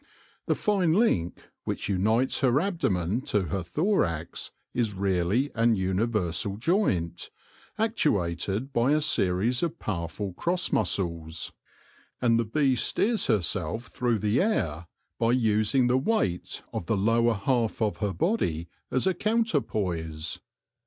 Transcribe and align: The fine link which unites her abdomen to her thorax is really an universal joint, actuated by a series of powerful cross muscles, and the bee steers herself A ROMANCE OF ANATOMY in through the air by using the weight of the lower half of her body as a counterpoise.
The 0.47 0.55
fine 0.55 0.93
link 0.93 1.51
which 1.63 1.87
unites 1.87 2.39
her 2.39 2.59
abdomen 2.59 3.21
to 3.27 3.41
her 3.49 3.61
thorax 3.61 4.49
is 4.73 4.95
really 4.95 5.51
an 5.53 5.75
universal 5.75 6.57
joint, 6.57 7.29
actuated 7.77 8.73
by 8.73 8.93
a 8.93 8.99
series 9.01 9.61
of 9.61 9.77
powerful 9.77 10.33
cross 10.33 10.71
muscles, 10.71 11.51
and 12.19 12.39
the 12.39 12.45
bee 12.45 12.75
steers 12.75 13.27
herself 13.27 13.55
A 13.55 13.61
ROMANCE 13.63 13.77
OF 13.77 13.83
ANATOMY 13.83 13.85
in 13.85 13.91
through 13.91 14.19
the 14.31 14.41
air 14.41 14.87
by 15.19 15.31
using 15.33 15.85
the 15.85 15.99
weight 15.99 16.63
of 16.73 16.87
the 16.87 16.97
lower 16.97 17.35
half 17.35 17.79
of 17.79 17.97
her 17.97 18.11
body 18.11 18.69
as 18.89 19.05
a 19.05 19.13
counterpoise. 19.13 20.39